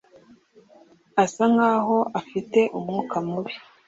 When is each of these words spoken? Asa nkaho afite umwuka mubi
Asa 1.23 1.43
nkaho 1.53 1.97
afite 2.19 2.59
umwuka 2.77 3.17
mubi 3.27 3.53